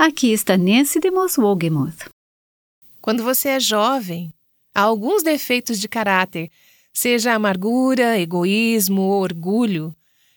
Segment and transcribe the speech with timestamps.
[0.00, 2.08] Aqui está Nancy DeMoss Wogemuth.
[3.02, 4.32] Quando você é jovem,
[4.72, 6.52] há alguns defeitos de caráter,
[6.94, 9.92] seja amargura, egoísmo ou orgulho,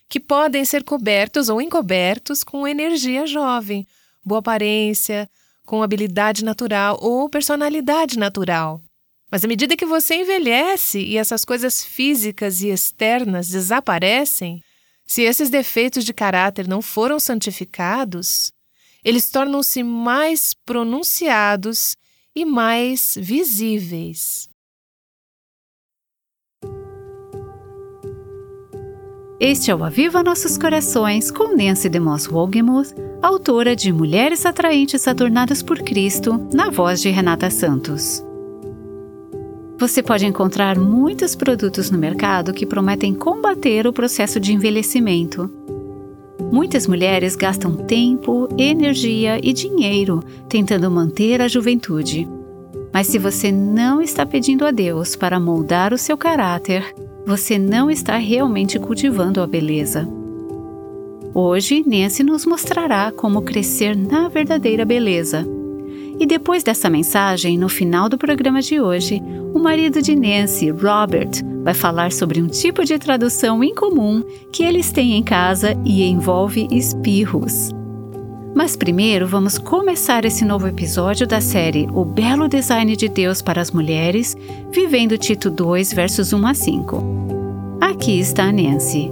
[0.08, 3.86] que podem ser cobertos ou encobertos com energia jovem,
[4.24, 5.30] boa aparência,
[5.64, 8.82] com habilidade natural ou personalidade natural.
[9.30, 14.60] Mas à medida que você envelhece e essas coisas físicas e externas desaparecem,
[15.06, 18.52] se esses defeitos de caráter não foram santificados,
[19.04, 21.96] eles tornam-se mais pronunciados
[22.34, 24.48] e mais visíveis.
[29.40, 35.64] Este é o Aviva Nossos Corações com Nancy DeMoss Wogemuth, autora de Mulheres Atraentes Adornadas
[35.64, 38.24] por Cristo, na voz de Renata Santos.
[39.78, 45.50] Você pode encontrar muitos produtos no mercado que prometem combater o processo de envelhecimento.
[46.52, 52.28] Muitas mulheres gastam tempo, energia e dinheiro tentando manter a juventude.
[52.92, 57.90] Mas se você não está pedindo a Deus para moldar o seu caráter, você não
[57.90, 60.06] está realmente cultivando a beleza.
[61.32, 65.46] Hoje, Nancy nos mostrará como crescer na verdadeira beleza.
[66.20, 69.22] E depois dessa mensagem, no final do programa de hoje,
[69.54, 71.30] o marido de Nancy, Robert,
[71.62, 76.68] vai falar sobre um tipo de tradução incomum que eles têm em casa e envolve
[76.70, 77.70] espirros.
[78.54, 83.62] Mas primeiro vamos começar esse novo episódio da série O Belo Design de Deus para
[83.62, 84.36] as Mulheres,
[84.70, 87.02] vivendo Tito 2, versos 1 a 5.
[87.80, 89.10] Aqui está a Nancy.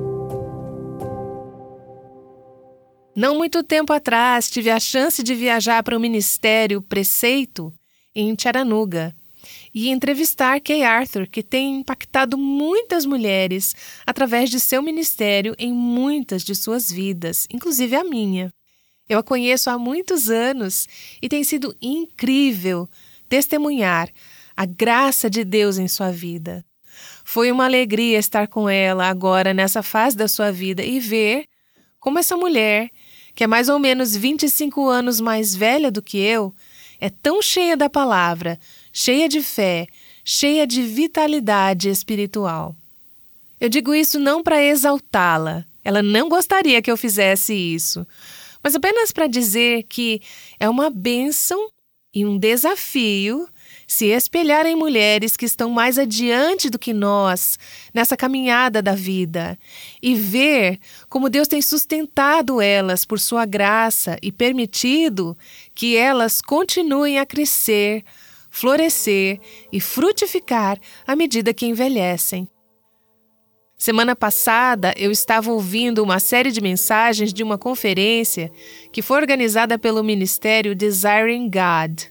[3.16, 7.72] Não muito tempo atrás tive a chance de viajar para o Ministério Preceito
[8.14, 9.14] em Chattanooga
[9.74, 13.74] e entrevistar Kay Arthur, que tem impactado muitas mulheres
[14.06, 18.52] através de seu ministério em muitas de suas vidas, inclusive a minha.
[19.08, 20.86] Eu a conheço há muitos anos
[21.20, 22.88] e tem sido incrível
[23.28, 24.08] testemunhar
[24.56, 26.64] a graça de Deus em sua vida.
[27.24, 31.46] Foi uma alegria estar com ela agora nessa fase da sua vida e ver
[31.98, 32.90] como essa mulher,
[33.34, 36.54] que é mais ou menos 25 anos mais velha do que eu,
[37.00, 38.58] é tão cheia da palavra,
[38.92, 39.86] cheia de fé,
[40.24, 42.74] cheia de vitalidade espiritual.
[43.60, 48.06] Eu digo isso não para exaltá-la, ela não gostaria que eu fizesse isso,
[48.62, 50.20] mas apenas para dizer que
[50.58, 51.70] é uma bênção
[52.12, 53.48] e um desafio
[53.86, 57.58] se espelhar em mulheres que estão mais adiante do que nós
[57.92, 59.58] nessa caminhada da vida
[60.00, 60.78] e ver
[61.08, 65.36] como Deus tem sustentado elas por sua graça e permitido
[65.74, 68.04] que elas continuem a crescer,
[68.50, 69.40] florescer
[69.72, 72.48] e frutificar à medida que envelhecem.
[73.78, 78.52] Semana passada, eu estava ouvindo uma série de mensagens de uma conferência
[78.92, 82.02] que foi organizada pelo Ministério Desiring God.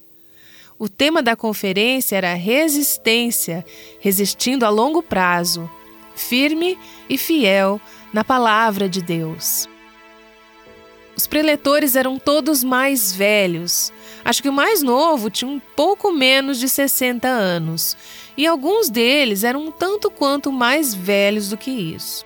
[0.79, 3.63] O tema da conferência era resistência,
[3.99, 5.69] resistindo a longo prazo,
[6.15, 6.75] firme
[7.07, 7.79] e fiel
[8.11, 9.69] na palavra de Deus.
[11.15, 13.91] Os preletores eram todos mais velhos.
[14.23, 17.95] Acho que o mais novo tinha um pouco menos de 60 anos,
[18.37, 22.25] e alguns deles eram um tanto quanto mais velhos do que isso.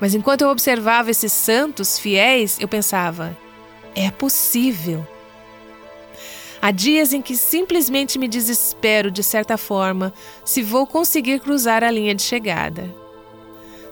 [0.00, 3.36] Mas enquanto eu observava esses santos fiéis, eu pensava:
[3.94, 5.06] é possível.
[6.60, 10.12] Há dias em que simplesmente me desespero, de certa forma,
[10.44, 12.92] se vou conseguir cruzar a linha de chegada.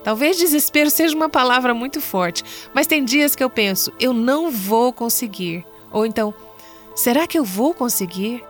[0.03, 2.43] Talvez desespero seja uma palavra muito forte,
[2.75, 5.65] mas tem dias que eu penso, eu não vou conseguir.
[5.91, 6.35] Ou então,
[6.95, 8.43] será que eu vou conseguir?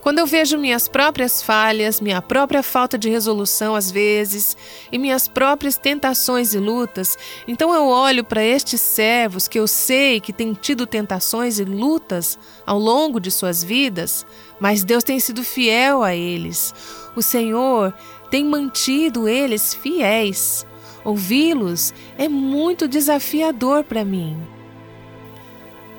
[0.00, 4.56] Quando eu vejo minhas próprias falhas, minha própria falta de resolução às vezes,
[4.92, 10.20] e minhas próprias tentações e lutas, então eu olho para estes servos que eu sei
[10.20, 14.24] que têm tido tentações e lutas ao longo de suas vidas,
[14.60, 16.72] mas Deus tem sido fiel a eles.
[17.16, 17.92] O Senhor
[18.30, 20.64] tem mantido eles fiéis.
[21.04, 24.57] Ouvi-los é muito desafiador para mim.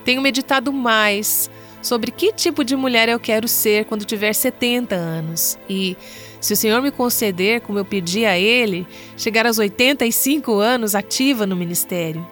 [0.09, 1.51] Tenho meditado mais
[1.83, 5.95] sobre que tipo de mulher eu quero ser quando tiver 70 anos e,
[6.41, 11.45] se o Senhor me conceder, como eu pedi a Ele, chegar aos 85 anos ativa
[11.45, 12.27] no ministério.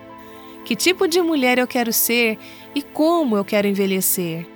[0.66, 2.40] Que tipo de mulher eu quero ser
[2.74, 4.48] e como eu quero envelhecer?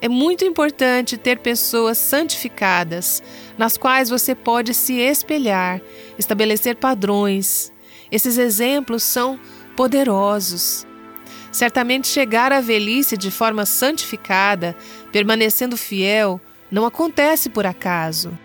[0.00, 3.22] É muito importante ter pessoas santificadas,
[3.58, 5.82] nas quais você pode se espelhar,
[6.18, 7.70] estabelecer padrões.
[8.10, 9.38] Esses exemplos são
[9.76, 10.86] poderosos.
[11.56, 14.76] Certamente chegar à velhice de forma santificada,
[15.10, 16.38] permanecendo fiel,
[16.70, 18.38] não acontece por acaso.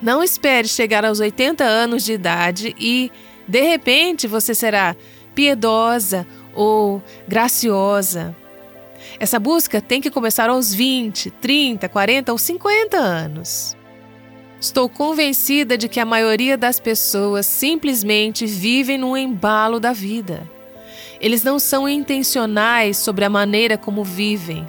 [0.00, 3.12] Não espere chegar aos 80 anos de idade e,
[3.46, 4.96] de repente, você será
[5.34, 8.34] piedosa ou graciosa.
[9.20, 13.76] Essa busca tem que começar aos 20, 30, 40 ou 50 anos.
[14.58, 20.56] Estou convencida de que a maioria das pessoas simplesmente vivem no embalo da vida.
[21.20, 24.68] Eles não são intencionais sobre a maneira como vivem.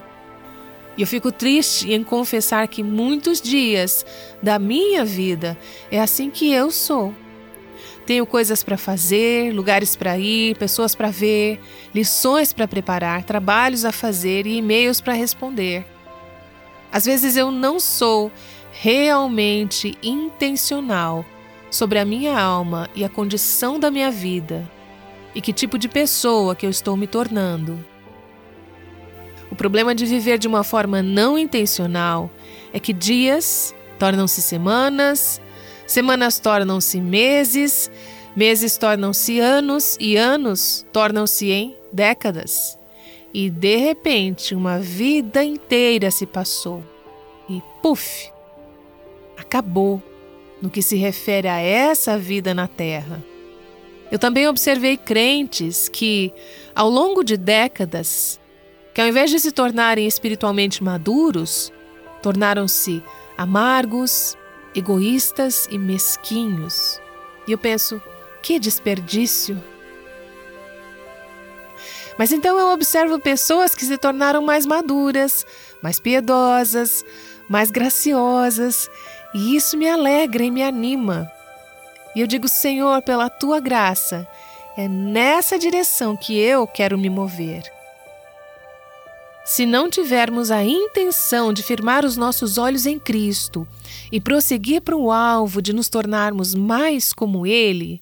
[0.98, 4.06] E eu fico triste em confessar que muitos dias
[4.42, 5.58] da minha vida
[5.92, 7.14] é assim que eu sou.
[8.06, 11.60] Tenho coisas para fazer, lugares para ir, pessoas para ver,
[11.94, 15.86] lições para preparar, trabalhos a fazer e e-mails para responder.
[16.92, 18.32] Às vezes eu não sou
[18.72, 21.24] realmente intencional
[21.70, 24.68] sobre a minha alma e a condição da minha vida
[25.34, 27.84] e que tipo de pessoa que eu estou me tornando.
[29.52, 32.30] O problema de viver de uma forma não intencional
[32.72, 35.42] é que dias tornam-se semanas,
[35.90, 37.90] Semanas tornam-se meses,
[38.36, 42.78] meses tornam-se anos e anos tornam-se em décadas.
[43.34, 46.84] E de repente, uma vida inteira se passou.
[47.50, 48.30] E puf!
[49.36, 50.00] Acabou
[50.62, 53.24] no que se refere a essa vida na Terra.
[54.12, 56.34] Eu também observei crentes que,
[56.76, 58.40] ao longo de décadas,
[58.94, 61.72] que ao invés de se tornarem espiritualmente maduros,
[62.22, 63.04] tornaram-se
[63.38, 64.36] amargos,
[64.76, 67.00] egoístas e mesquinhos.
[67.48, 68.02] E eu penso,
[68.42, 69.62] que desperdício!
[72.18, 75.46] Mas então eu observo pessoas que se tornaram mais maduras,
[75.82, 77.06] mais piedosas,
[77.48, 78.90] mais graciosas,
[79.34, 81.32] e isso me alegra e me anima.
[82.16, 84.28] E eu digo, Senhor, pela tua graça,
[84.76, 87.64] é nessa direção que eu quero me mover.
[89.46, 93.68] Se não tivermos a intenção de firmar os nossos olhos em Cristo
[94.12, 98.02] e prosseguir para o alvo de nos tornarmos mais como Ele,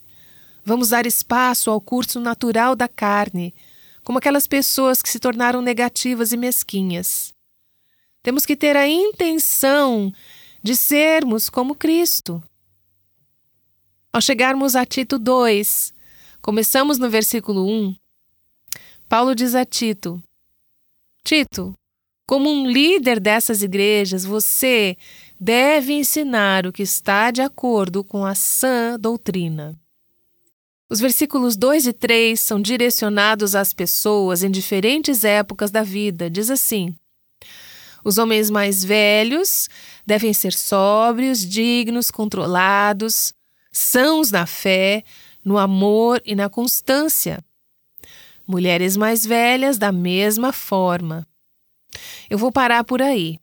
[0.65, 3.55] vamos dar espaço ao curso natural da carne,
[4.03, 7.33] como aquelas pessoas que se tornaram negativas e mesquinhas.
[8.21, 10.11] Temos que ter a intenção
[10.61, 12.43] de sermos como Cristo.
[14.17, 15.93] Ao chegarmos a Tito 2,
[16.41, 17.95] começamos no versículo 1.
[19.07, 20.19] Paulo diz a Tito:
[21.23, 21.75] Tito,
[22.25, 24.97] como um líder dessas igrejas, você
[25.39, 29.79] deve ensinar o que está de acordo com a sã doutrina.
[30.89, 36.27] Os versículos 2 e 3 são direcionados às pessoas em diferentes épocas da vida.
[36.27, 36.95] Diz assim:
[38.03, 39.69] Os homens mais velhos
[40.07, 43.36] devem ser sóbrios, dignos, controlados,
[43.77, 45.03] sãos na fé,
[45.43, 47.43] no amor e na constância.
[48.45, 51.27] Mulheres mais velhas, da mesma forma.
[52.29, 53.39] Eu vou parar por aí.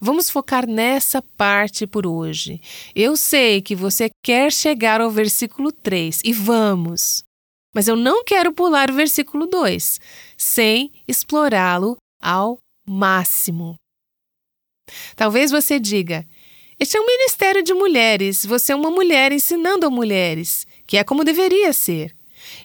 [0.00, 2.60] Vamos focar nessa parte por hoje.
[2.94, 7.22] Eu sei que você quer chegar ao versículo 3 e vamos.
[7.72, 10.00] Mas eu não quero pular o versículo 2
[10.36, 13.76] sem explorá-lo ao máximo.
[15.14, 16.26] Talvez você diga:
[16.82, 21.04] Este é um ministério de mulheres, você é uma mulher ensinando a mulheres, que é
[21.04, 22.12] como deveria ser.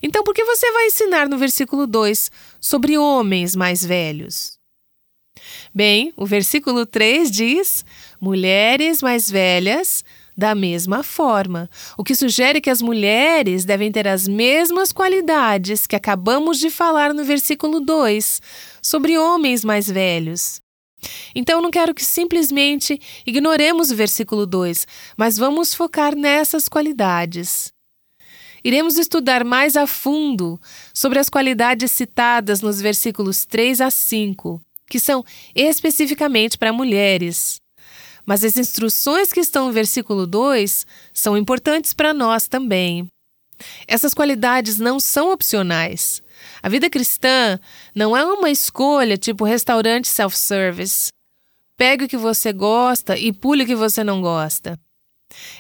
[0.02, 4.58] Então, por que você vai ensinar no versículo 2 sobre homens mais velhos?
[5.72, 7.86] Bem, o versículo 3 diz:
[8.20, 10.04] mulheres mais velhas
[10.36, 15.96] da mesma forma, o que sugere que as mulheres devem ter as mesmas qualidades que
[15.96, 18.42] acabamos de falar no versículo 2
[18.82, 20.60] sobre homens mais velhos.
[21.36, 27.72] Então, não quero que simplesmente ignoremos o versículo 2, mas vamos focar nessas qualidades
[28.68, 30.60] iremos estudar mais a fundo
[30.94, 35.24] sobre as qualidades citadas nos versículos 3 a 5, que são
[35.56, 37.62] especificamente para mulheres.
[38.26, 43.08] Mas as instruções que estão no versículo 2 são importantes para nós também.
[43.88, 46.22] Essas qualidades não são opcionais.
[46.62, 47.60] A vida cristã
[47.96, 51.10] não é uma escolha tipo restaurante self-service.
[51.78, 54.80] Pegue o que você gosta e pule o que você não gosta.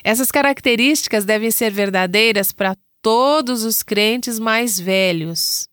[0.03, 5.67] Essas características devem ser verdadeiras para todos os crentes mais velhos.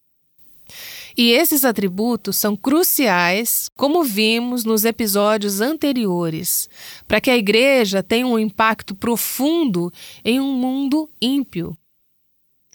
[1.16, 6.68] E esses atributos são cruciais, como vimos nos episódios anteriores,
[7.06, 9.92] para que a igreja tenha um impacto profundo
[10.24, 11.76] em um mundo ímpio.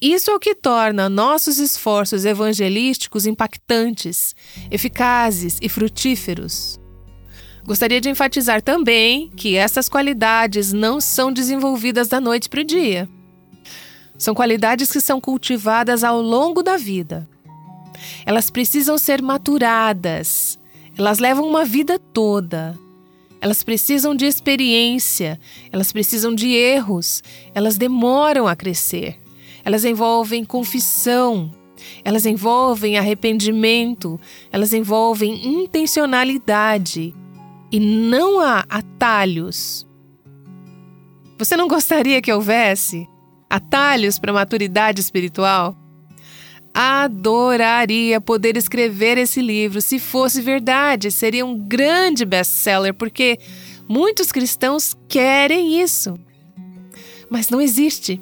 [0.02, 4.34] Isso é o que torna nossos esforços evangelísticos impactantes,
[4.72, 6.80] eficazes e frutíferos.
[7.66, 13.10] Gostaria de enfatizar também que essas qualidades não são desenvolvidas da noite para o dia.
[14.18, 17.28] São qualidades que são cultivadas ao longo da vida.
[18.26, 20.58] Elas precisam ser maturadas.
[20.98, 22.78] Elas levam uma vida toda.
[23.42, 25.40] Elas precisam de experiência,
[25.72, 29.18] elas precisam de erros, elas demoram a crescer.
[29.70, 31.52] Elas envolvem confissão,
[32.04, 34.20] Elas envolvem arrependimento,
[34.52, 37.14] elas envolvem intencionalidade
[37.72, 39.88] e não há atalhos.
[41.38, 43.08] Você não gostaria que houvesse
[43.48, 45.78] atalhos para maturidade espiritual?
[46.74, 49.82] Adoraria poder escrever esse livro.
[49.82, 53.38] Se fosse verdade, seria um grande best-seller, porque
[53.88, 56.20] muitos cristãos querem isso.
[57.30, 58.20] Mas não existe.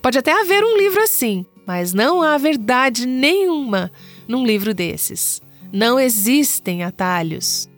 [0.00, 3.90] Pode até haver um livro assim, mas não há verdade nenhuma
[4.28, 5.42] num livro desses.
[5.72, 7.68] Não existem atalhos.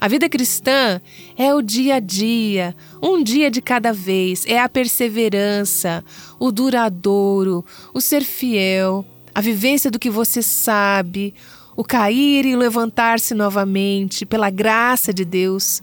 [0.00, 1.00] A vida cristã
[1.36, 6.04] é o dia a dia, um dia de cada vez, é a perseverança,
[6.38, 9.04] o duradouro, o ser fiel,
[9.34, 11.34] a vivência do que você sabe,
[11.76, 15.82] o cair e levantar-se novamente pela graça de Deus,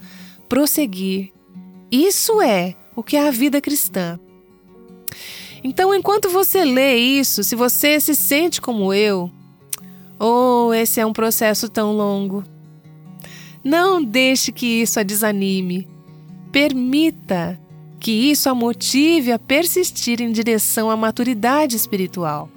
[0.49, 1.31] prosseguir.
[1.91, 4.19] Isso é o que é a vida cristã.
[5.63, 9.31] Então, enquanto você lê isso, se você se sente como eu,
[10.19, 12.43] oh, esse é um processo tão longo.
[13.63, 15.87] Não deixe que isso a desanime.
[16.51, 17.59] Permita
[17.97, 22.49] que isso a motive a persistir em direção à maturidade espiritual.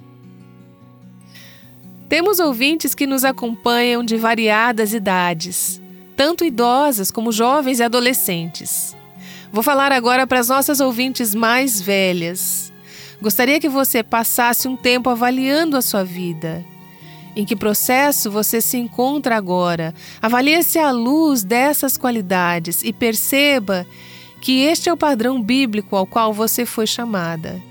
[2.09, 5.81] Temos ouvintes que nos acompanham de variadas idades,
[6.17, 8.95] tanto idosas como jovens e adolescentes.
[9.51, 12.66] Vou falar agora para as nossas ouvintes mais velhas.
[13.21, 16.63] Gostaria que você passasse um tempo avaliando a sua vida
[17.37, 19.93] em que processo você se encontra agora.
[20.19, 23.85] Avalie-se à luz dessas qualidades e perceba
[24.41, 27.61] que este é o padrão bíblico ao qual você foi chamada.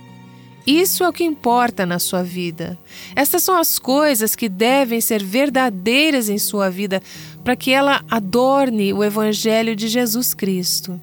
[0.64, 2.78] Isso é o que importa na sua vida.
[3.16, 7.02] Essas são as coisas que devem ser verdadeiras em sua vida
[7.42, 11.00] para que ela adorne o Evangelho de Jesus Cristo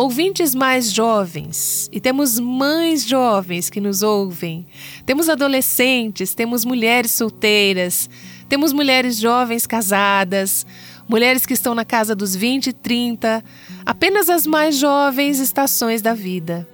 [0.00, 4.66] ouvintes mais jovens e temos mães jovens que nos ouvem,
[5.04, 8.08] temos adolescentes, temos mulheres solteiras,
[8.48, 10.64] temos mulheres jovens casadas,
[11.06, 13.44] mulheres que estão na casa dos 20 e 30,
[13.84, 16.66] apenas as mais jovens estações da vida.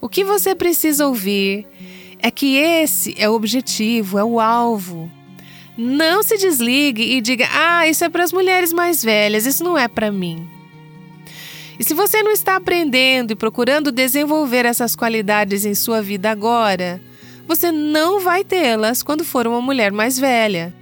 [0.00, 1.66] O que você precisa ouvir
[2.20, 5.10] é que esse é o objetivo, é o alvo.
[5.76, 9.76] Não se desligue e diga: ah, isso é para as mulheres mais velhas, isso não
[9.76, 10.55] é para mim.
[11.78, 17.00] E se você não está aprendendo e procurando desenvolver essas qualidades em sua vida agora,
[17.46, 20.74] você não vai tê-las quando for uma mulher mais velha.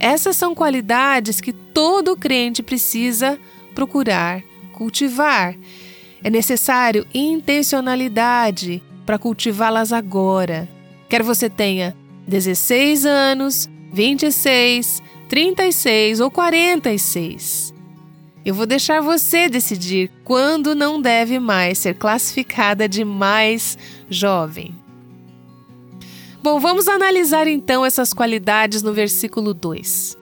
[0.00, 3.38] Essas são qualidades que todo crente precisa
[3.74, 4.42] procurar
[4.74, 5.54] cultivar.
[6.22, 10.68] É necessário intencionalidade para cultivá-las agora.
[11.08, 17.73] Quer você tenha 16 anos, 26, 36 ou 46.
[18.44, 23.78] Eu vou deixar você decidir quando não deve mais ser classificada de mais
[24.10, 24.74] jovem.
[26.42, 30.18] Bom, vamos analisar então essas qualidades no versículo 2.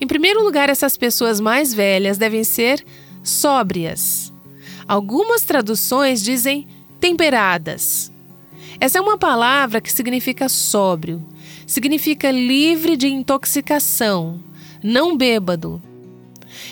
[0.00, 2.84] Em primeiro lugar, essas pessoas mais velhas devem ser
[3.20, 4.32] sóbrias.
[4.86, 6.68] Algumas traduções dizem
[7.00, 8.12] temperadas.
[8.78, 11.20] Essa é uma palavra que significa sóbrio,
[11.66, 14.40] significa livre de intoxicação,
[14.82, 15.82] não bêbado,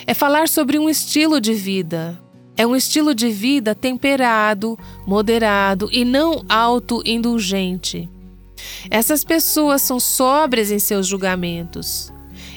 [0.08, 2.18] é falar sobre um estilo de vida.
[2.56, 8.08] É um estilo de vida temperado, moderado e não autoindulgente.
[8.90, 12.10] Essas pessoas são sóbrias em seus julgamentos.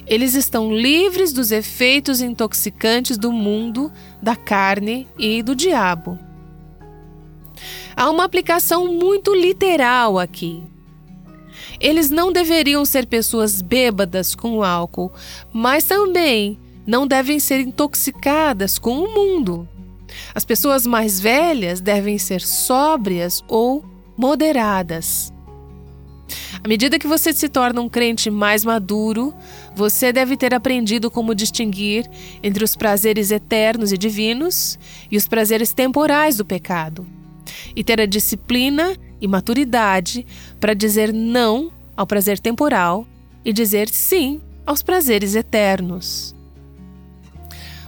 [0.07, 3.91] Eles estão livres dos efeitos intoxicantes do mundo,
[4.21, 6.17] da carne e do diabo.
[7.97, 10.63] Há uma aplicação muito literal aqui.
[11.81, 15.11] Eles não deveriam ser pessoas bêbadas com álcool,
[15.51, 16.57] mas também
[16.91, 19.65] não devem ser intoxicadas com o mundo.
[20.35, 23.85] As pessoas mais velhas devem ser sóbrias ou
[24.17, 25.31] moderadas.
[26.61, 29.33] À medida que você se torna um crente mais maduro,
[29.73, 32.05] você deve ter aprendido como distinguir
[32.43, 34.77] entre os prazeres eternos e divinos
[35.09, 37.07] e os prazeres temporais do pecado,
[37.73, 40.25] e ter a disciplina e maturidade
[40.59, 43.07] para dizer não ao prazer temporal
[43.45, 46.35] e dizer sim aos prazeres eternos.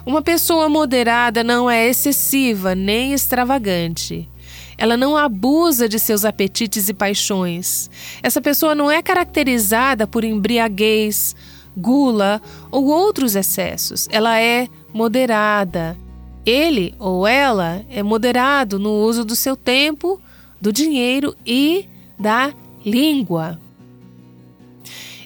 [0.05, 4.29] Uma pessoa moderada não é excessiva nem extravagante.
[4.77, 7.89] Ela não abusa de seus apetites e paixões.
[8.21, 11.35] Essa pessoa não é caracterizada por embriaguez,
[11.77, 14.09] gula ou outros excessos.
[14.11, 15.97] Ela é moderada.
[16.45, 20.19] Ele ou ela é moderado no uso do seu tempo,
[20.59, 21.87] do dinheiro e
[22.19, 22.53] da
[22.85, 23.57] língua.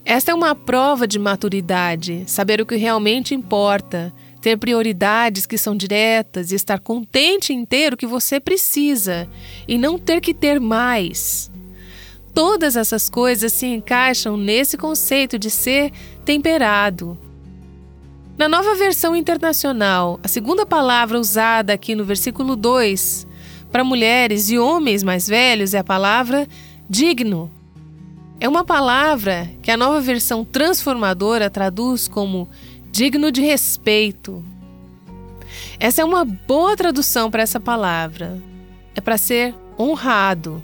[0.05, 4.13] Esta é uma prova de maturidade, saber o que realmente importa
[4.47, 9.27] ter prioridades que são diretas e estar contente em ter o que você precisa
[9.67, 11.51] e não ter que ter mais.
[12.33, 15.91] todas essas coisas se encaixam nesse conceito de ser
[16.23, 17.17] temperado.
[18.37, 23.27] Na nova versão internacional, a segunda palavra usada aqui no versículo 2
[23.69, 26.47] para mulheres e homens mais velhos é a palavra
[26.89, 27.51] digno.
[28.39, 32.47] É uma palavra que a nova versão transformadora traduz como
[32.97, 34.43] digno de respeito.
[35.79, 38.41] Essa é uma boa tradução para essa palavra.
[38.95, 40.63] É para ser honrado.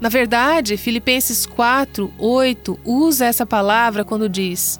[0.00, 4.78] Na verdade, Filipenses 4, 8 usa essa palavra quando diz: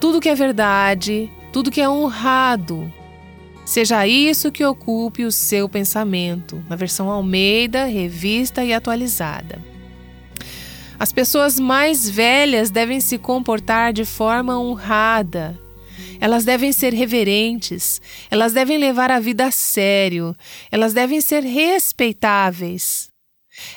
[0.00, 2.90] tudo que é verdade, tudo que é honrado,
[3.62, 9.71] seja isso que ocupe o seu pensamento, na versão Almeida, revista e atualizada.
[11.02, 15.60] As pessoas mais velhas devem se comportar de forma honrada.
[16.20, 20.32] Elas devem ser reverentes, elas devem levar a vida a sério,
[20.70, 23.08] elas devem ser respeitáveis.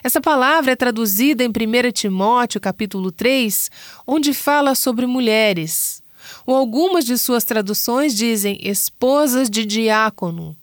[0.03, 3.71] Essa palavra é traduzida em 1 Timóteo, capítulo 3,
[4.05, 6.03] onde fala sobre mulheres.
[6.45, 10.55] Ou algumas de suas traduções dizem esposas de diácono.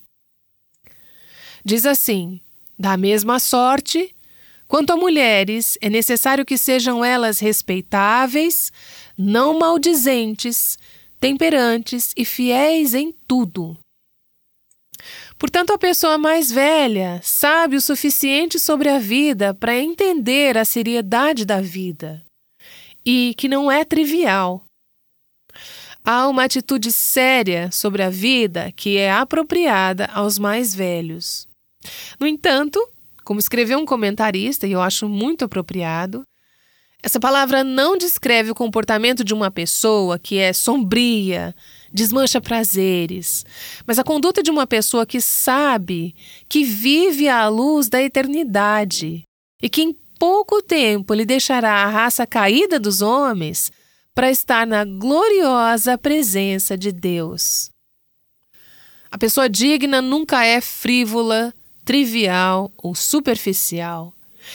[1.65, 2.41] Diz assim:
[2.79, 4.15] da mesma sorte,
[4.73, 8.73] quanto a mulheres, é necessário que sejam elas respeitáveis,
[9.19, 10.79] não maldizentes,
[11.21, 13.77] temperantes e fiéis em tudo.
[15.39, 21.45] Portanto, a pessoa mais velha sabe o suficiente sobre a vida para entender a seriedade
[21.45, 22.25] da vida
[23.05, 24.65] e que não é trivial.
[26.03, 31.47] Há uma atitude séria sobre a vida que é apropriada aos mais velhos.
[32.19, 32.81] No entanto,
[33.25, 36.25] como escreveu um comentarista, e eu acho muito apropriado,
[37.03, 41.53] essa palavra não descreve o comportamento de uma pessoa que é sombria,
[41.93, 43.45] desmancha prazeres,
[43.85, 46.15] mas a conduta de uma pessoa que sabe
[46.49, 49.25] que vive à luz da eternidade
[49.61, 53.73] e que em pouco tempo lhe deixará a raça caída dos homens
[54.15, 57.69] para estar na gloriosa presença de Deus.
[59.11, 61.53] A pessoa digna nunca é frívola,
[61.93, 64.15] trivial ou superficial.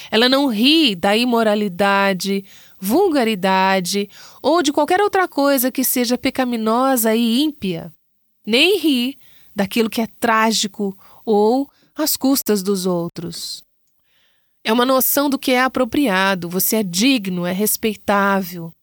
[0.10, 2.44] Ela não ri da imoralidade,
[2.80, 4.10] vulgaridade
[4.42, 7.94] ou de qualquer outra coisa que seja pecaminosa e ímpia,
[8.44, 9.20] nem ri
[9.56, 13.62] daquilo que é trágico ou às custas dos outros.
[14.64, 18.74] É uma noção do que é apropriado, você é digno, é respeitável.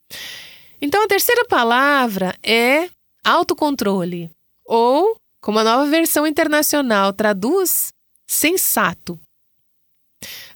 [0.81, 2.89] Então a terceira palavra é
[3.25, 4.31] autocontrole,
[4.65, 7.93] ou, como a nova versão internacional traduz,
[8.27, 9.19] sensato.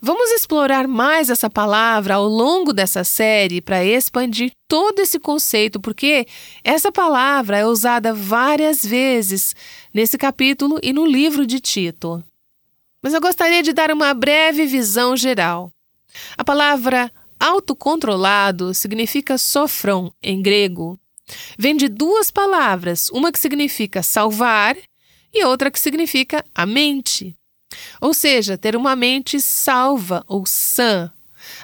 [0.00, 6.26] Vamos explorar mais essa palavra ao longo dessa série para expandir todo esse conceito, porque
[6.62, 9.54] essa palavra é usada várias vezes
[9.92, 12.24] nesse capítulo e no livro de Tito.
[13.02, 15.70] Mas eu gostaria de dar uma breve visão geral.
[16.36, 20.98] A palavra autocontrolado significa sofrão em grego.
[21.58, 24.76] Vem de duas palavras, uma que significa salvar
[25.32, 27.37] e outra que significa a mente.
[28.00, 31.12] Ou seja, ter uma mente salva ou sã.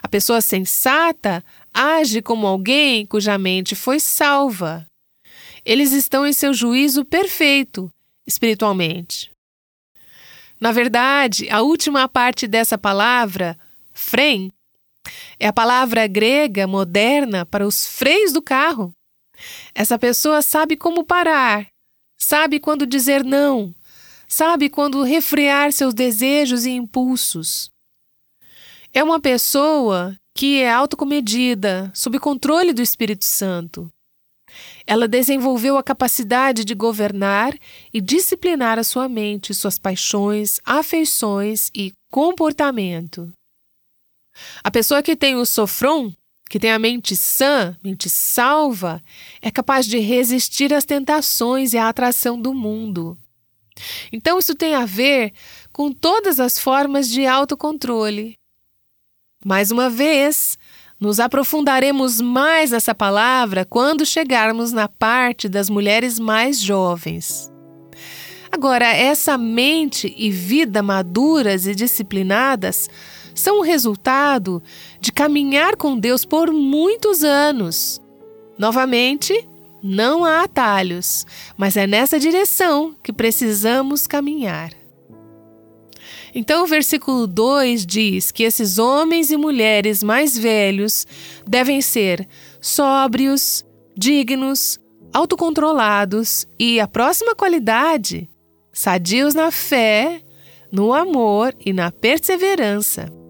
[0.03, 4.87] A pessoa sensata age como alguém cuja mente foi salva.
[5.65, 7.91] Eles estão em seu juízo perfeito,
[8.27, 9.31] espiritualmente.
[10.61, 13.59] Na verdade, a última parte dessa palavra,
[13.93, 14.53] frem,
[15.39, 18.95] é a palavra grega moderna para os freios do carro.
[19.75, 21.67] Essa pessoa sabe como parar,
[22.19, 23.75] sabe quando dizer não,
[24.35, 27.71] sabe quando refrear seus desejos e impulsos.
[28.93, 33.89] É uma pessoa que é autocomedida, sob controle do Espírito Santo.
[34.85, 37.57] Ela desenvolveu a capacidade de governar
[37.93, 43.33] e disciplinar a sua mente, suas paixões, afeições e comportamento.
[44.65, 46.13] A pessoa que tem o sofron,
[46.51, 49.01] que tem a mente sã, mente salva,
[49.41, 53.17] é capaz de resistir às tentações e à atração do mundo.
[54.13, 55.33] Então, isso tem a ver
[55.73, 58.39] com todas as formas de autocontrole.
[59.45, 60.57] Mais uma vez,
[60.99, 67.53] nos aprofundaremos mais nessa palavra quando chegarmos na parte das mulheres mais jovens.
[68.51, 72.89] Agora, essa mente e vida maduras e disciplinadas
[73.35, 74.63] são o resultado
[75.01, 78.01] de caminhar com Deus por muitos anos.
[78.57, 79.47] Novamente,
[79.87, 81.27] não há atalhos,
[81.59, 84.71] mas é nessa direção que precisamos caminhar.
[86.35, 91.07] Então, o versículo 2 diz que esses homens e mulheres mais velhos
[91.47, 92.27] devem ser
[92.63, 93.63] sóbrios,
[93.95, 94.81] dignos,
[95.13, 98.29] autocontrolados e, a próxima qualidade,
[98.73, 100.23] sadios na fé,
[100.73, 103.24] no amor e na perseverança.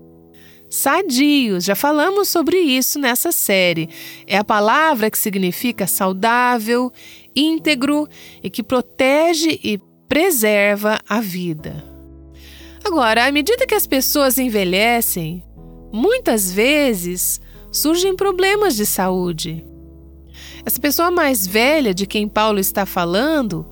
[0.75, 1.65] Sadios.
[1.65, 3.89] Já falamos sobre isso nessa série.
[4.27, 6.93] É a palavra que significa saudável,
[7.35, 8.09] íntegro
[8.43, 11.85] e que protege e preserva a vida.
[12.85, 15.43] Agora, à medida que as pessoas envelhecem,
[15.93, 17.41] muitas vezes
[17.73, 19.65] surgem problemas de saúde.
[20.67, 23.67] Essa pessoa mais velha de quem Paulo está falando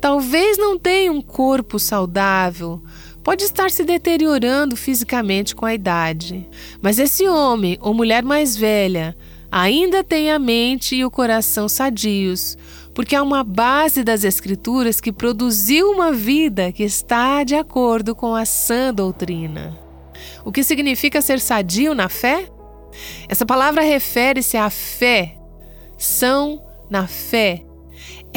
[0.00, 2.82] talvez não tenha um corpo saudável,
[3.26, 6.48] pode estar se deteriorando fisicamente com a idade.
[6.80, 9.16] Mas esse homem ou mulher mais velha
[9.50, 12.56] ainda tem a mente e o coração sadios,
[12.94, 18.32] porque há uma base das Escrituras que produziu uma vida que está de acordo com
[18.32, 19.76] a sã doutrina.
[20.44, 22.48] O que significa ser sadio na fé?
[23.28, 25.36] Essa palavra refere-se à fé,
[25.98, 27.64] são na fé,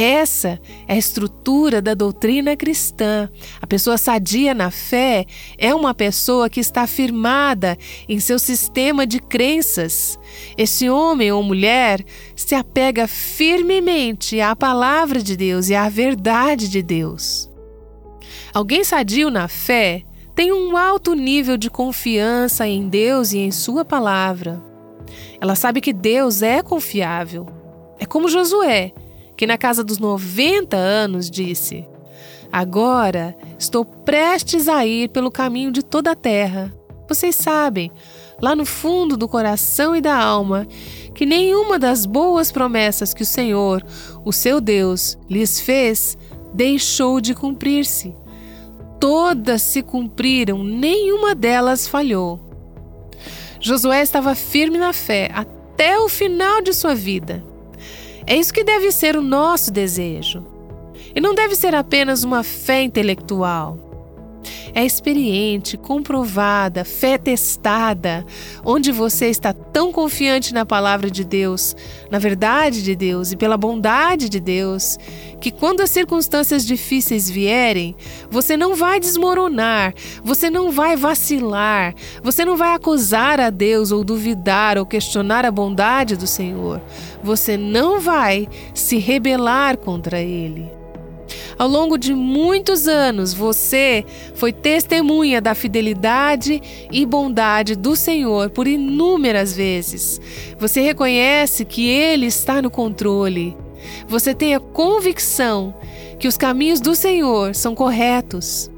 [0.02, 3.30] essa é a estrutura da doutrina cristã.
[3.62, 5.26] A pessoa sadia na fé
[5.58, 7.78] é uma pessoa que está firmada
[8.08, 10.18] em seu sistema de crenças.
[10.58, 12.02] Esse homem ou mulher
[12.34, 17.50] se apega firmemente à palavra de Deus e à verdade de Deus.
[18.54, 20.04] Alguém sadio na fé
[20.34, 24.64] tem um alto nível de confiança em Deus e em Sua palavra.
[25.42, 27.48] Ela sabe que Deus é confiável.
[28.00, 28.94] É como Josué
[29.40, 31.88] que na casa dos 90 anos disse:
[32.52, 36.74] Agora estou prestes a ir pelo caminho de toda a terra.
[37.08, 37.90] Vocês sabem,
[38.42, 40.68] lá no fundo do coração e da alma,
[41.16, 43.82] que nenhuma das boas promessas que o Senhor,
[44.26, 46.18] o seu Deus, lhes fez,
[46.54, 48.14] deixou de cumprir-se.
[49.00, 52.42] Todas se cumpriram, nenhuma delas falhou.
[53.62, 57.48] Josué estava firme na fé até o final de sua vida.
[58.30, 60.46] É isso que deve ser o nosso desejo.
[61.16, 63.89] E não deve ser apenas uma fé intelectual.
[64.74, 68.26] É experiente, comprovada, fé testada,
[68.64, 71.76] onde você está tão confiante na palavra de Deus,
[72.10, 74.98] na verdade de Deus e pela bondade de Deus,
[75.40, 77.96] que quando as circunstâncias difíceis vierem,
[78.30, 84.04] você não vai desmoronar, você não vai vacilar, você não vai acusar a Deus ou
[84.04, 86.82] duvidar ou questionar a bondade do Senhor.
[87.24, 90.79] Você não vai se rebelar contra Ele.
[91.60, 98.66] Ao longo de muitos anos, você foi testemunha da fidelidade e bondade do Senhor por
[98.66, 100.22] inúmeras vezes.
[100.58, 103.58] Você reconhece que Ele está no controle.
[104.08, 105.76] Você tem a convicção
[106.18, 108.72] que os caminhos do Senhor são corretos.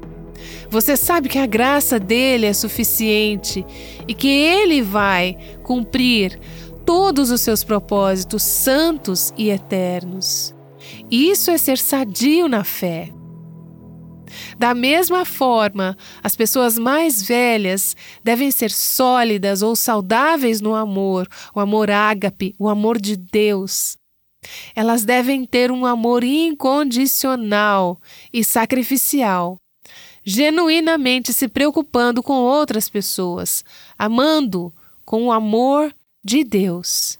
[0.68, 3.64] Você sabe que a graça dele é suficiente
[4.08, 6.36] e que ele vai cumprir
[6.84, 10.52] todos os seus propósitos santos e eternos.
[11.10, 13.12] Isso é ser sadio na fé.
[14.58, 21.60] Da mesma forma, as pessoas mais velhas devem ser sólidas ou saudáveis no amor, o
[21.60, 23.96] amor ágape, o amor de Deus.
[24.74, 28.00] Elas devem ter um amor incondicional
[28.32, 29.56] e sacrificial,
[30.24, 33.64] genuinamente se preocupando com outras pessoas,
[33.98, 34.72] amando
[35.04, 37.18] com o amor de Deus.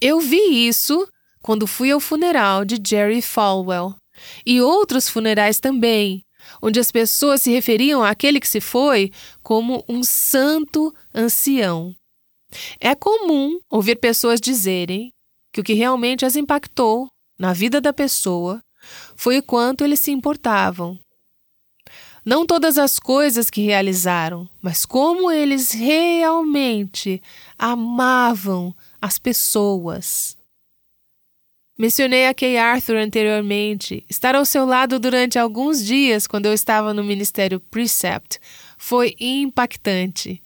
[0.00, 1.08] Eu vi isso
[1.42, 3.94] quando fui ao funeral de Jerry Falwell
[4.46, 6.24] e outros funerais também,
[6.60, 9.10] onde as pessoas se referiam àquele que se foi
[9.42, 11.94] como um santo ancião.
[12.80, 15.10] É comum ouvir pessoas dizerem
[15.52, 18.62] que o que realmente as impactou na vida da pessoa
[19.16, 20.98] foi o quanto eles se importavam.
[22.24, 27.20] Não todas as coisas que realizaram, mas como eles realmente
[27.58, 30.36] amavam as pessoas.
[31.78, 34.04] Mencionei a Kay Arthur anteriormente.
[34.08, 38.38] Estar ao seu lado durante alguns dias quando eu estava no Ministério Precept
[38.76, 40.42] foi impactante.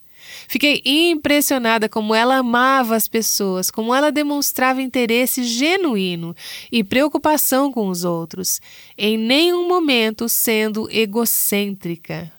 [0.49, 6.35] Fiquei impressionada como ela amava as pessoas, como ela demonstrava interesse genuíno
[6.71, 8.61] e preocupação com os outros,
[8.97, 12.33] em nenhum momento sendo egocêntrica.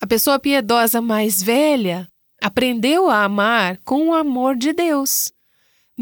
[0.00, 2.08] A pessoa piedosa mais velha
[2.42, 5.32] aprendeu a amar com o amor de Deus.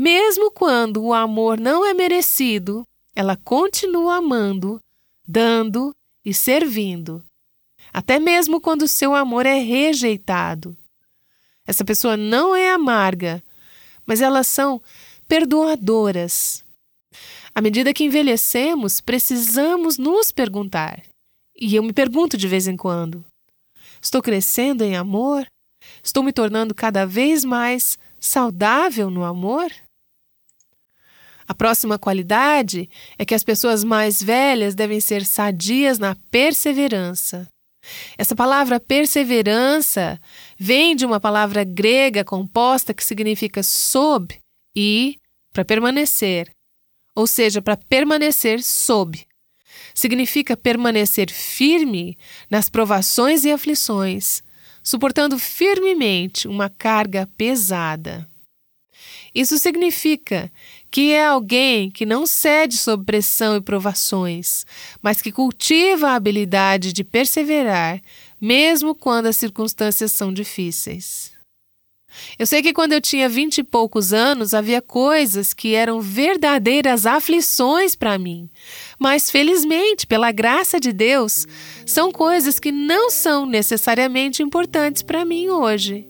[0.00, 2.84] Mesmo quando o amor não é merecido,
[3.16, 4.78] ela continua amando,
[5.26, 5.92] dando
[6.24, 7.20] e servindo.
[7.92, 10.76] Até mesmo quando seu amor é rejeitado.
[11.66, 13.42] Essa pessoa não é amarga,
[14.06, 14.80] mas elas são
[15.26, 16.64] perdoadoras.
[17.52, 21.02] À medida que envelhecemos, precisamos nos perguntar.
[21.56, 23.24] E eu me pergunto de vez em quando:
[24.00, 25.44] estou crescendo em amor?
[26.04, 29.72] Estou me tornando cada vez mais saudável no amor?
[31.48, 37.48] A próxima qualidade é que as pessoas mais velhas devem ser sadias na perseverança.
[38.18, 40.20] Essa palavra perseverança
[40.58, 44.38] vem de uma palavra grega composta que significa sob
[44.76, 45.16] e
[45.50, 46.50] para permanecer,
[47.16, 49.26] ou seja, para permanecer sob.
[49.94, 52.18] Significa permanecer firme
[52.50, 54.42] nas provações e aflições,
[54.82, 58.28] suportando firmemente uma carga pesada.
[59.34, 60.50] Isso significa
[60.90, 64.64] que é alguém que não cede sob pressão e provações,
[65.02, 68.00] mas que cultiva a habilidade de perseverar,
[68.40, 71.36] mesmo quando as circunstâncias são difíceis.
[72.38, 77.04] Eu sei que quando eu tinha vinte e poucos anos havia coisas que eram verdadeiras
[77.04, 78.48] aflições para mim,
[78.98, 81.46] mas felizmente, pela graça de Deus,
[81.84, 86.08] são coisas que não são necessariamente importantes para mim hoje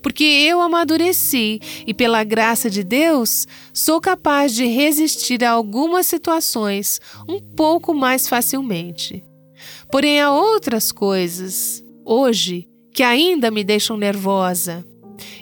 [0.00, 7.00] porque eu amadureci e, pela graça de Deus, sou capaz de resistir a algumas situações
[7.28, 9.22] um pouco mais facilmente.
[9.90, 14.84] Porém, há outras coisas, hoje, que ainda me deixam nervosa.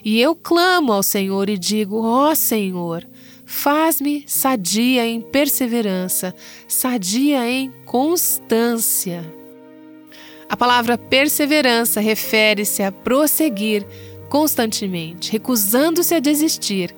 [0.04, 3.06] E eu clamo ao Senhor e digo: Ó oh, Senhor,
[3.44, 6.34] faz-me sadia em perseverança,
[6.68, 9.24] sadia em constância.
[10.48, 13.86] A palavra perseverança refere-se a prosseguir
[14.30, 16.94] constantemente, recusando-se a desistir,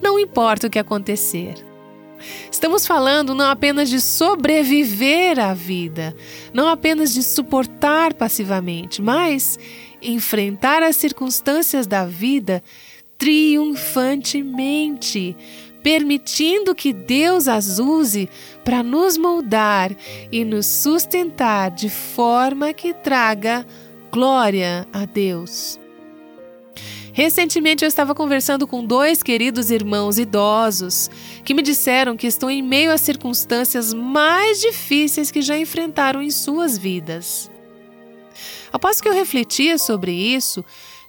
[0.00, 1.54] não importa o que acontecer.
[2.50, 6.16] Estamos falando não apenas de sobreviver à vida,
[6.54, 9.58] não apenas de suportar passivamente, mas
[10.00, 12.62] enfrentar as circunstâncias da vida
[13.18, 15.36] triunfantemente,
[15.82, 18.28] permitindo que Deus as use
[18.64, 19.94] para nos moldar
[20.30, 23.66] e nos sustentar de forma que traga
[24.10, 25.78] glória a Deus.
[27.16, 31.10] Recentemente eu estava conversando com dois queridos irmãos idosos
[31.46, 36.30] que me disseram que estão em meio às circunstâncias mais difíceis que já enfrentaram em
[36.30, 37.50] suas vidas.
[38.70, 40.62] Após que eu refletia sobre isso,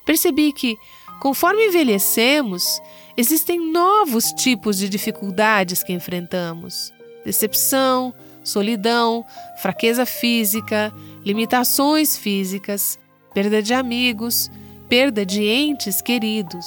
[0.05, 0.77] percebi que,
[1.19, 2.81] conforme envelhecemos,
[3.17, 6.93] existem novos tipos de dificuldades que enfrentamos:
[7.25, 8.13] decepção,
[8.45, 9.25] solidão,
[9.61, 10.89] fraqueza física,
[11.25, 12.97] limitações físicas,
[13.33, 14.49] perda de amigos
[14.89, 16.65] perda de entes queridos.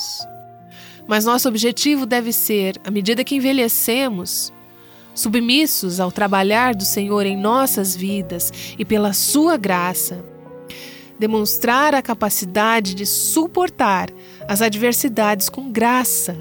[1.06, 4.52] Mas nosso objetivo deve ser, à medida que envelhecemos,
[5.14, 10.24] submissos ao trabalhar do Senhor em nossas vidas e pela Sua graça,
[11.18, 14.08] demonstrar a capacidade de suportar
[14.48, 16.36] as adversidades com graça,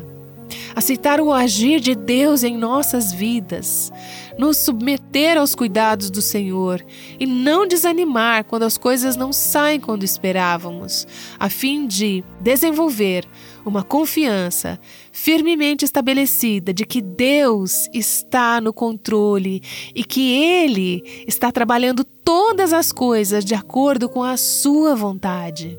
[0.75, 3.91] aceitar o agir de Deus em nossas vidas,
[4.39, 6.81] nos submeter aos cuidados do Senhor
[7.19, 11.05] e não desanimar quando as coisas não saem quando esperávamos,
[11.37, 13.27] a fim de desenvolver
[13.65, 14.79] uma confiança
[15.11, 19.61] firmemente estabelecida de que Deus está no controle
[19.93, 25.77] e que Ele está trabalhando todas as coisas de acordo com a Sua vontade.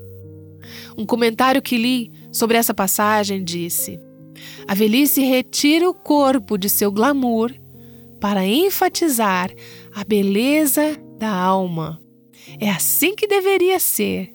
[0.98, 3.98] Um comentário que li sobre essa passagem disse:
[4.68, 7.54] A velhice retira o corpo de seu glamour
[8.20, 9.50] para enfatizar
[9.94, 12.00] a beleza da alma.
[12.60, 14.34] É assim que deveria ser.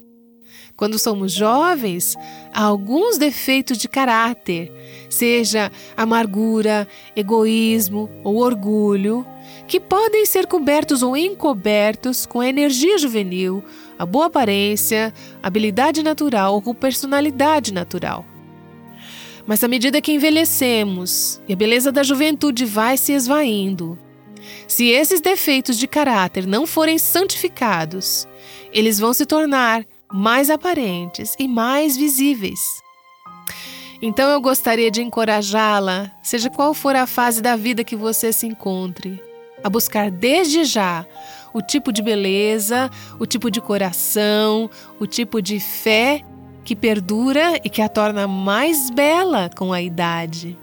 [0.75, 2.15] Quando somos jovens,
[2.53, 4.69] há alguns defeitos de caráter,
[5.09, 9.25] seja amargura, egoísmo ou orgulho,
[9.67, 13.63] que podem ser cobertos ou encobertos com a energia juvenil,
[13.97, 18.25] a boa aparência, habilidade natural ou personalidade natural.
[19.47, 23.97] Mas à medida que envelhecemos e a beleza da juventude vai se esvaindo,
[24.67, 28.27] se esses defeitos de caráter não forem santificados,
[28.73, 32.59] eles vão se tornar mais aparentes e mais visíveis.
[34.01, 38.45] Então eu gostaria de encorajá-la, seja qual for a fase da vida que você se
[38.45, 39.21] encontre,
[39.63, 41.05] a buscar desde já
[41.53, 46.23] o tipo de beleza, o tipo de coração, o tipo de fé
[46.65, 50.57] que perdura e que a torna mais bela com a idade.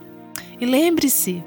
[0.61, 1.43] E lembre-se,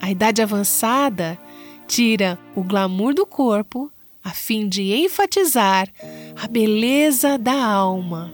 [0.00, 1.38] a idade avançada
[1.86, 3.90] tira o glamour do corpo
[4.22, 5.88] a fim de enfatizar
[6.36, 8.32] a beleza da alma.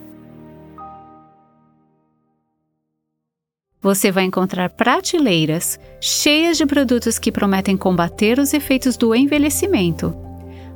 [3.82, 10.16] Você vai encontrar prateleiras cheias de produtos que prometem combater os efeitos do envelhecimento.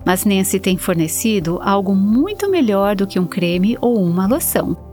[0.05, 4.90] Mas Nancy tem fornecido algo muito melhor do que um creme ou uma loção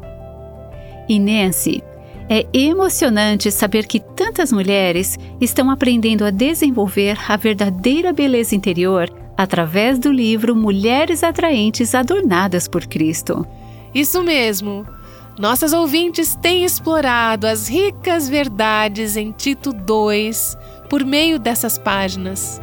[1.07, 1.83] e Nancy.
[2.29, 9.97] É emocionante saber que tantas mulheres estão aprendendo a desenvolver a verdadeira beleza interior através
[9.97, 13.47] do livro Mulheres Atraentes Adornadas por Cristo.
[13.93, 14.85] Isso mesmo!
[15.39, 20.57] Nossas ouvintes têm explorado as ricas verdades em Tito 2
[20.89, 22.59] por meio dessas páginas.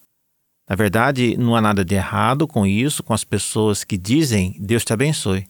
[0.68, 4.84] Na verdade, não há nada de errado com isso, com as pessoas que dizem Deus
[4.84, 5.46] te abençoe.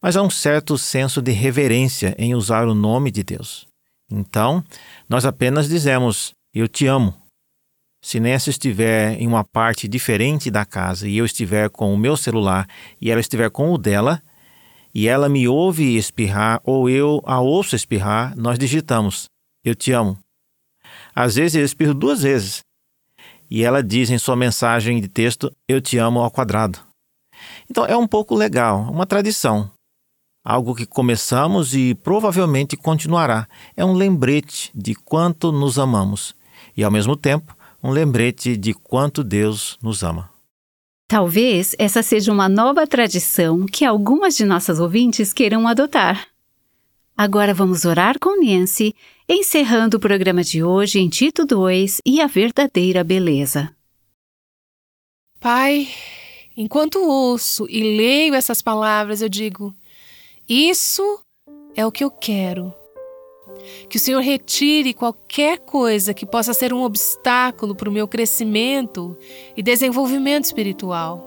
[0.00, 3.66] Mas há um certo senso de reverência em usar o nome de Deus.
[4.10, 4.62] Então,
[5.08, 7.14] nós apenas dizemos Eu te amo.
[8.02, 12.16] Se Nessa estiver em uma parte diferente da casa e eu estiver com o meu
[12.16, 12.68] celular
[13.00, 14.22] e ela estiver com o dela,
[14.94, 19.26] e ela me ouve espirrar ou eu a ouço espirrar, nós digitamos
[19.64, 20.18] Eu te amo.
[21.14, 22.65] Às vezes eu espirro duas vezes
[23.50, 26.78] e ela diz em sua mensagem de texto: Eu te amo ao quadrado.
[27.70, 29.70] Então é um pouco legal, uma tradição.
[30.44, 33.48] Algo que começamos e provavelmente continuará.
[33.76, 36.36] É um lembrete de quanto nos amamos
[36.76, 40.30] e, ao mesmo tempo, um lembrete de quanto Deus nos ama.
[41.08, 46.26] Talvez essa seja uma nova tradição que algumas de nossas ouvintes queiram adotar.
[47.18, 48.94] Agora vamos orar com Nancy
[49.26, 53.74] encerrando o programa de hoje em Tito 2 e a verdadeira beleza.
[55.40, 55.88] Pai,
[56.54, 59.74] enquanto ouço e leio essas palavras, eu digo:
[60.46, 61.18] Isso
[61.74, 62.70] é o que eu quero.
[63.88, 69.16] Que o Senhor retire qualquer coisa que possa ser um obstáculo para o meu crescimento
[69.56, 71.25] e desenvolvimento espiritual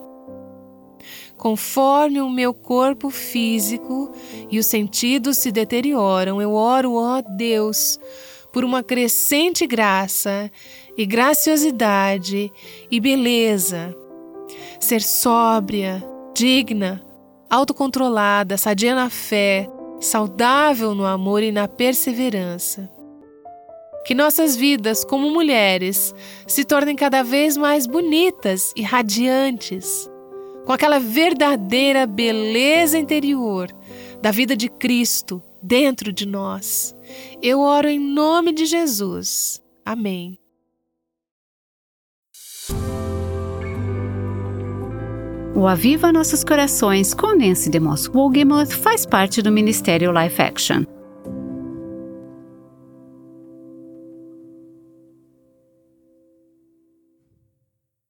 [1.39, 4.12] conforme o meu corpo físico
[4.52, 7.97] e os sentidos se deterioram, eu oro, ó Deus,
[8.52, 10.52] por uma crescente graça
[10.97, 12.52] e graciosidade
[12.91, 13.95] e beleza.
[14.82, 16.04] Ser sóbria,
[16.36, 17.02] digna,
[17.49, 19.69] autocontrolada, sadia na fé,
[20.02, 22.91] saudável no amor e na perseverança.
[24.06, 26.13] Que nossas vidas, como mulheres,
[26.45, 30.10] se tornem cada vez mais bonitas e radiantes
[30.69, 33.75] com aquela verdadeira beleza interior
[34.21, 36.95] da vida de Cristo dentro de nós.
[37.41, 39.60] Eu oro em nome de Jesus.
[39.84, 40.38] Amém.
[45.55, 50.99] O Aviva Nossos Corações com Nancy DeMoss Wogemuth faz parte do Ministério Life Action.